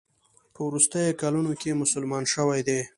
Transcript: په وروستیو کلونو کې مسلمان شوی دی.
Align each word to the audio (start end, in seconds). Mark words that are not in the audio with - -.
په 0.53 0.59
وروستیو 0.67 1.17
کلونو 1.21 1.51
کې 1.61 1.79
مسلمان 1.81 2.23
شوی 2.33 2.61
دی. 2.67 2.79